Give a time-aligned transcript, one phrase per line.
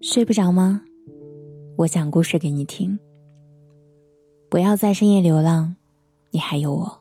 [0.00, 0.80] 睡不着吗？
[1.76, 2.98] 我讲故事给你听。
[4.48, 5.76] 不要在深夜流浪，
[6.30, 6.98] 你还有我。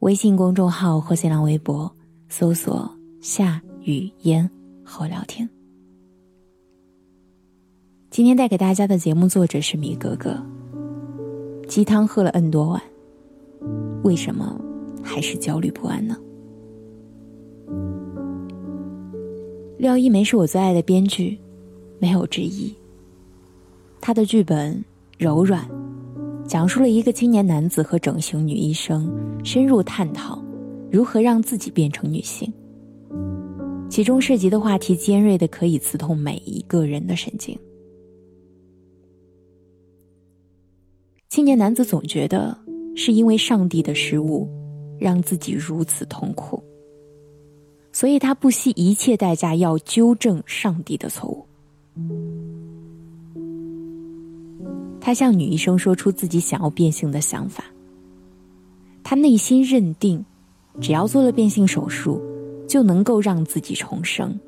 [0.00, 1.90] 微信公众号或新浪微博
[2.28, 2.90] 搜索
[3.22, 4.50] “夏雨嫣”
[4.84, 5.48] 和我聊天。
[8.10, 10.36] 今天带给大家的节目作者是米格格。
[11.68, 12.82] 鸡汤喝了 N 多碗，
[14.02, 14.60] 为什么
[15.02, 16.16] 还是焦虑不安呢？
[19.80, 21.38] 廖一梅是我最爱的编剧。
[21.98, 22.70] 没有之一。
[23.98, 24.84] 他的剧本
[25.16, 25.66] 柔软，
[26.46, 29.10] 讲述了一个青年男子和整形女医生
[29.42, 30.42] 深入探讨
[30.90, 32.52] 如何让自己变成女性。
[33.88, 37.58] 其中涉及的话题尖锐的可以刺痛每一个人的神经。
[41.30, 42.54] 青年男子总觉得
[42.94, 44.46] 是因为上帝的失误，
[44.98, 46.62] 让自己如此痛苦，
[47.92, 51.44] 所以他不惜一切代价要纠正上帝的错误。
[55.00, 57.64] 他向女医生说出自己想要变性的想法。
[59.02, 60.24] 他内心认定，
[60.80, 62.20] 只要做了变性手术，
[62.68, 64.38] 就能够让自己重生。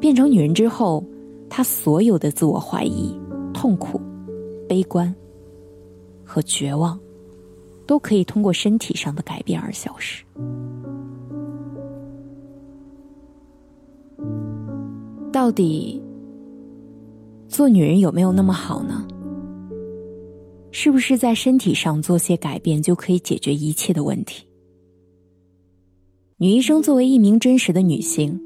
[0.00, 1.04] 变成女人之后，
[1.50, 3.14] 他所有的自我怀疑、
[3.52, 4.00] 痛苦、
[4.68, 5.12] 悲观
[6.24, 6.98] 和绝望，
[7.86, 10.24] 都可以通过身体上的改变而消失。
[15.30, 16.02] 到底？
[17.48, 19.06] 做女人有没有那么好呢？
[20.70, 24.46] 是不是在身体上做些改变就可以解决一切的问题？
[26.38, 28.40] 女医生作为一名真实的女性，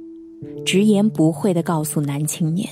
[0.64, 2.68] 直言不讳的告诉男青年：“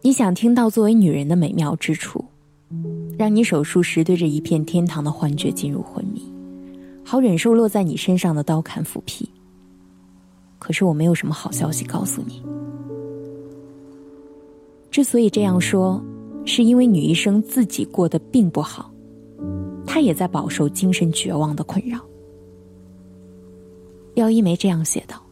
[0.00, 2.24] 你想听到作为女人的美妙之处，
[3.18, 6.22] 让你手术时对着一片天堂的幻觉进入昏迷，
[7.04, 9.28] 好忍受落在你身上的刀砍斧劈。
[10.58, 12.42] 可是我没有什么好消息告诉你。”
[14.90, 16.02] 之所以这样说，
[16.44, 18.90] 是因为女医生自己过得并不好，
[19.86, 22.00] 她也在饱受精神绝望的困扰。
[24.14, 25.22] 廖一梅这样写道：“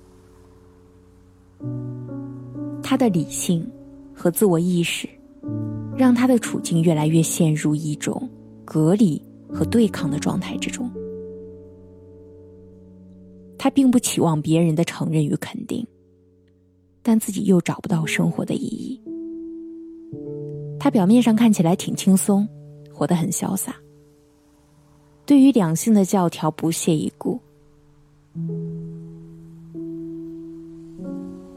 [2.83, 3.67] 她的理性
[4.15, 5.09] 和自我意识，
[5.97, 8.29] 让她的处境越来越陷入一种
[8.65, 9.21] 隔离
[9.51, 10.89] 和对抗的状态之中。
[13.67, 15.85] 他并不期望别人的承认与肯定，
[17.03, 19.01] 但自己又找不到生活的意义。”
[20.79, 22.47] 他表面上看起来挺轻松，
[22.93, 23.75] 活得很潇洒。
[25.25, 27.41] 对于两性的教条不屑一顾，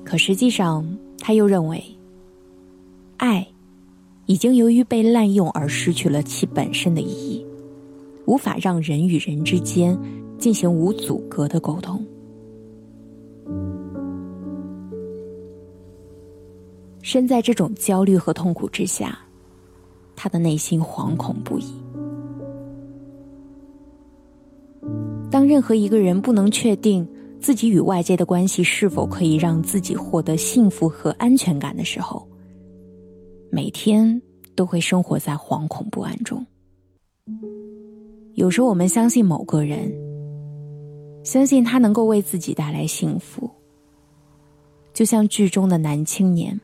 [0.04, 0.84] 可实际上
[1.20, 1.80] 他又认为，
[3.18, 3.48] 爱
[4.26, 7.46] 已经由于被滥用而失去了其本身的意义，
[8.26, 9.96] 无法让人与人之间
[10.40, 12.04] 进行无阻隔的沟通。
[17.02, 19.18] 身在这种焦虑和痛苦之下，
[20.16, 21.66] 他的内心惶恐不已。
[25.32, 27.08] 当任何一个人不能确定
[27.40, 32.28] 自己与外界的关系是否可以让自己获得幸福和安全感的时候，
[33.52, 34.22] 每天
[34.56, 36.46] 都会生活在惶恐不安中。
[38.36, 39.92] 有时候，我们相信某个人，
[41.30, 43.48] 相信他能够为自己带来幸福，
[44.96, 46.60] 就像剧中的男青年。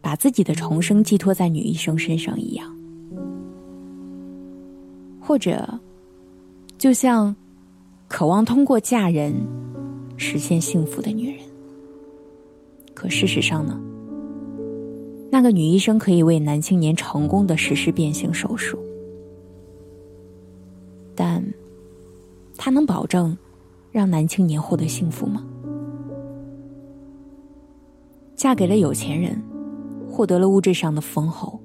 [0.00, 2.76] 把自己的重生寄托在女医生身上一样，
[5.20, 5.78] 或者，
[6.76, 7.32] 就像
[8.08, 9.32] 渴望通过嫁人
[10.16, 11.38] 实现幸福的女人。
[12.94, 13.80] 可事实上呢，
[15.30, 18.76] 那个女医生可以为男青年成功的实施变性手术，
[21.14, 21.40] 但
[22.58, 23.38] 她能保证
[23.92, 25.46] 让男青年获得幸福吗？
[28.34, 29.40] 嫁给了有钱人。
[30.08, 31.58] 获得了物质上的丰厚，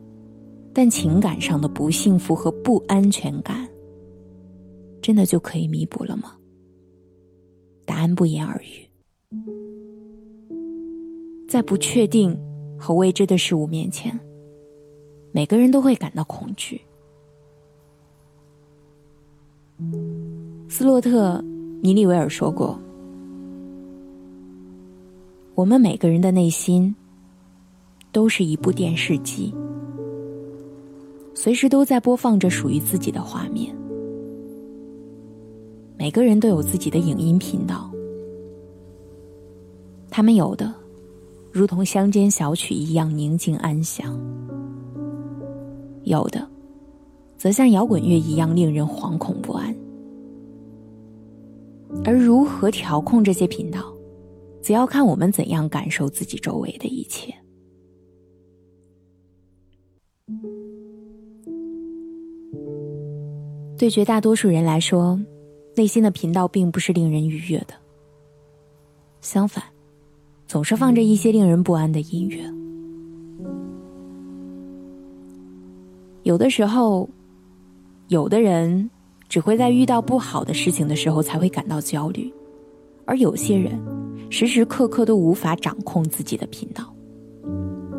[0.73, 3.67] 但情感上的不幸福和不安全感，
[5.01, 6.33] 真的就可以弥补了吗？
[7.85, 8.87] 答案不言而喻。
[11.45, 12.39] 在不确定
[12.79, 14.17] 和未知的事物面前，
[15.33, 16.79] 每个人都会感到恐惧。
[20.69, 21.37] 斯洛特·
[21.81, 22.79] 尼利维尔说过
[25.55, 26.95] ：“我们每个人的内心。”
[28.13, 29.53] 都是一部电视机，
[31.35, 33.75] 随时都在播放着属于自己的画面。
[35.99, 37.91] 每个人都有自己的影音频道，
[40.09, 40.73] 他们有的
[41.51, 44.19] 如同乡间小曲一样宁静安详，
[46.05, 46.47] 有的
[47.37, 49.75] 则像摇滚乐一样令人惶恐不安。
[52.05, 53.93] 而如何调控这些频道，
[54.61, 57.33] 则要看我们怎样感受自己周围的一切。
[63.77, 65.19] 对绝大多数人来说，
[65.75, 67.75] 内心的频道并不是令人愉悦的。
[69.21, 69.63] 相反，
[70.47, 72.39] 总是放着一些令人不安的音乐。
[76.23, 77.07] 有的时候，
[78.07, 78.89] 有的人
[79.29, 82.31] 只会在遇到不好的事情的时候才会感到焦虑，
[83.05, 83.79] 而有些人
[84.29, 86.93] 时时刻刻都无法掌控自己的频道，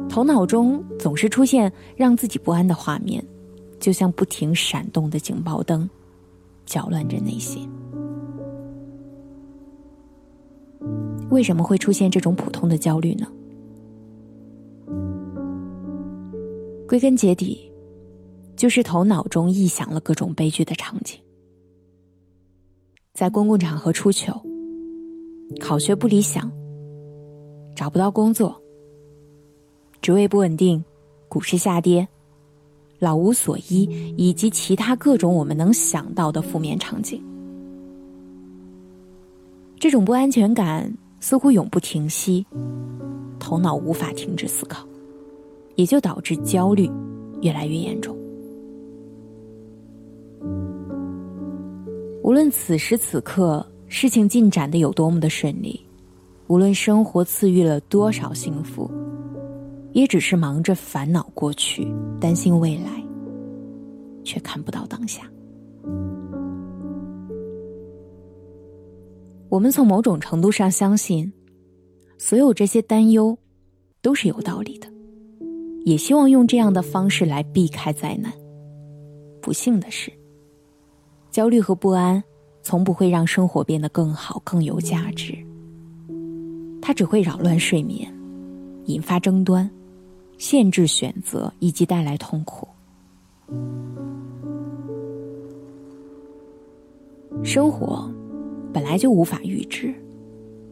[0.09, 3.25] 头脑中总是出现让自己不安的画面。
[3.81, 5.89] 就像不停闪动的警报灯，
[6.67, 7.71] 搅乱着内心。
[11.31, 13.29] 为什么会出现这种普通的焦虑呢？
[16.89, 17.68] 归根结底，
[18.59, 21.17] 就是头脑中臆想了各种悲剧的场景：
[23.15, 24.43] 在公共场合出糗，
[25.61, 26.51] 考学不理想，
[27.77, 28.61] 找不到工作，
[30.03, 30.85] 职位不稳定，
[31.29, 32.07] 股市下跌。
[32.99, 37.23] 老无所依，以及其他各种我们能想到的负面场景，
[39.79, 42.45] 这种不安全感似乎永不停息，
[43.39, 44.85] 头脑无法停止思考，
[45.77, 46.91] 也就导致焦虑
[47.41, 48.18] 越来越严重。
[52.29, 55.83] 无论此时此刻事情进展的有多么的顺利，
[56.49, 58.91] 无论生活赐予了多少幸福。
[59.93, 61.91] 也只是忙着烦恼过去，
[62.21, 63.03] 担心未来，
[64.25, 65.23] 却看不到当下。
[69.49, 71.33] 我们从某种程度上相信，
[72.19, 73.39] 所有这些担忧
[74.03, 74.87] 都是有道理的，
[75.87, 78.31] 也希望用这样的方式来避开灾难。
[79.41, 80.13] 不幸的是，
[81.31, 82.23] 焦虑和不安
[82.63, 85.37] 从不会让生活变得更好、更有价值，
[86.81, 88.13] 它只会扰乱睡眠，
[88.87, 89.69] 引发争端。
[90.39, 92.69] 限制选择以及带来痛苦。
[97.43, 98.09] 生活
[98.73, 99.93] 本来就无法预知，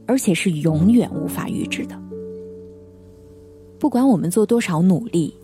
[0.06, 2.00] 而且是永远无法预知的。
[3.80, 5.34] 不管我们做多少努力，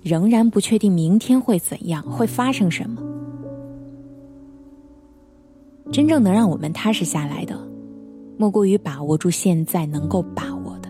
[0.00, 3.02] 仍然不确定明天会怎样，会发生什么。
[5.92, 7.58] 真正能让我们踏实下来的，
[8.38, 10.88] 莫过于把握住现在能够把握的，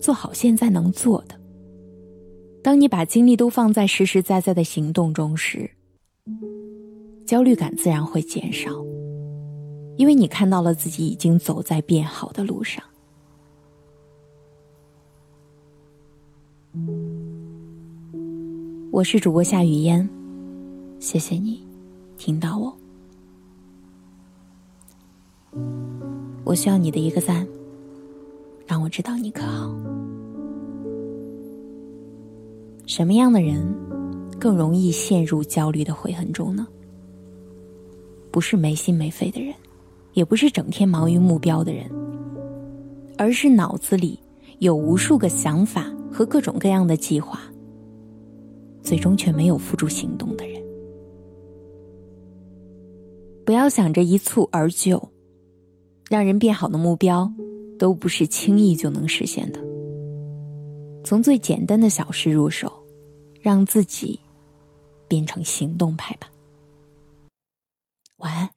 [0.00, 1.34] 做好现在能做的。
[2.62, 5.70] 当你把精力都放在实实在在的行动中时，
[7.24, 8.70] 焦虑感自然会减少，
[9.96, 12.82] 因为你看到了自己已经走在变好的路上。
[18.90, 20.08] 我是主播夏雨嫣，
[20.98, 21.64] 谢谢你
[22.16, 22.76] 听到我，
[26.46, 27.44] 我需要你的一个赞，
[28.68, 29.74] 让我知道你可好。
[32.86, 33.74] 什么样的人
[34.38, 36.64] 更容易陷入焦虑的悔恨中呢？
[38.30, 39.52] 不是没心没肺的人，
[40.12, 41.90] 也不是整天忙于目标的人，
[43.18, 44.16] 而是脑子里
[44.60, 47.40] 有无数个想法和各种各样的计划，
[48.82, 50.62] 最终却没有付诸行动的人。
[53.44, 55.02] 不要想着一蹴而就，
[56.08, 57.32] 让人变好的目标
[57.78, 59.60] 都不是轻易就能实现的。
[61.04, 62.72] 从最简单的小事入手，
[63.40, 64.18] 让自己
[65.08, 66.28] 变成行动派吧。
[68.16, 68.55] 晚安。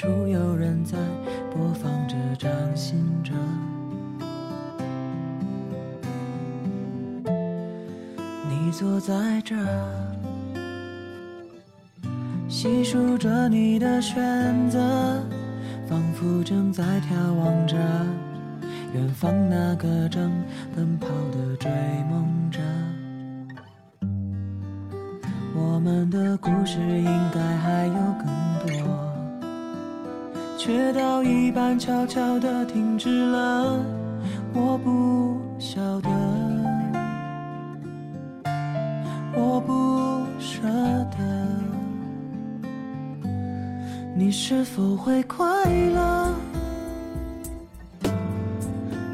[0.00, 0.96] 处有人在
[1.50, 3.34] 播放着《掌心者》。
[8.48, 9.54] 你坐在这，
[12.48, 14.80] 细数着你的选择，
[15.86, 17.76] 仿佛正在眺望着。
[18.94, 20.32] 远方那个正
[20.74, 21.70] 奔跑的追
[22.10, 22.58] 梦者，
[25.54, 27.04] 我们的故事应
[27.34, 28.24] 该还有更
[28.66, 29.09] 多，
[30.62, 33.82] 却到一半悄悄地停止了。
[34.52, 36.10] 我不晓得，
[39.34, 40.60] 我不舍
[41.10, 41.16] 得，
[44.14, 46.34] 你是否会快乐？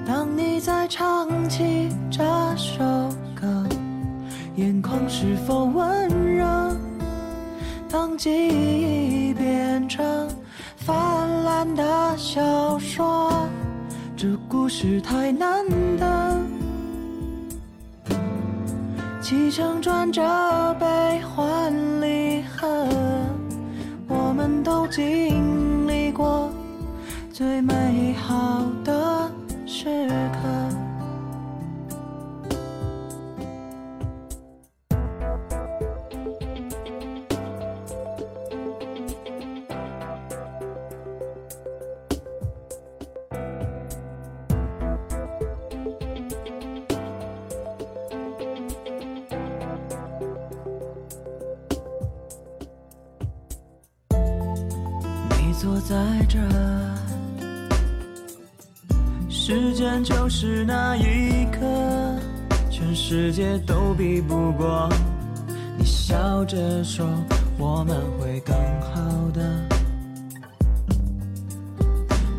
[0.04, 2.24] 当你在唱起这
[2.56, 2.82] 首
[3.40, 3.46] 歌。
[4.56, 6.44] 眼眶是否温热？
[7.88, 10.26] 当记忆变成
[11.56, 13.48] 看的小说，
[14.14, 15.64] 这故事太难
[15.96, 16.38] 得。
[19.22, 20.20] 起承转折，
[20.78, 21.72] 悲欢
[22.02, 22.86] 离合，
[24.06, 26.50] 我们都经历过
[27.32, 28.62] 最美好
[55.58, 55.96] 坐在
[56.28, 56.38] 这，
[59.30, 61.60] 时间就是那一刻，
[62.70, 64.86] 全世界都比不过。
[65.78, 67.06] 你笑着说
[67.58, 69.00] 我们会更好
[69.32, 69.40] 的，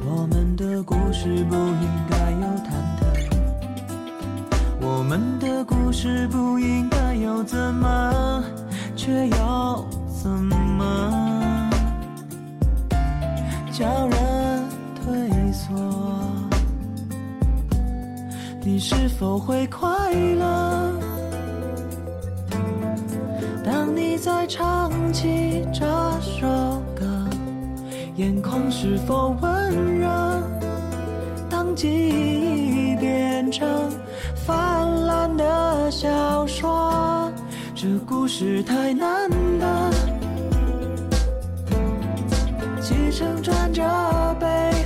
[0.05, 2.69] 我们的故事不应该有忐
[2.99, 3.05] 忑，
[4.79, 8.43] 我们的故事不应该有怎么，
[8.95, 9.27] 却
[19.19, 20.93] 否会快乐？
[23.65, 25.85] 当你在唱起这
[26.21, 26.47] 首
[26.95, 27.03] 歌，
[28.15, 30.07] 眼眶是否温热？
[31.49, 33.67] 当记忆变成
[34.35, 37.31] 泛滥的小说，
[37.73, 39.91] 这故事太难得。
[42.79, 43.81] 起承转折，
[44.39, 44.76] 悲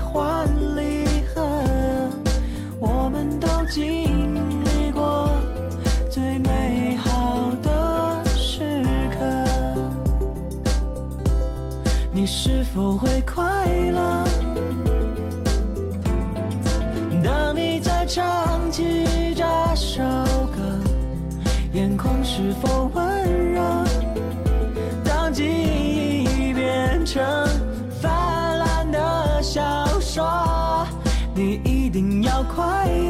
[12.81, 13.43] 是否会快
[13.91, 14.25] 乐？
[17.23, 19.43] 当你在唱起这
[19.75, 20.01] 首
[20.47, 20.57] 歌，
[21.73, 23.61] 眼眶是否温热？
[25.03, 27.23] 当记忆变成
[28.01, 29.61] 泛滥的小
[29.99, 30.87] 说……
[31.35, 33.00] 你一定要快乐。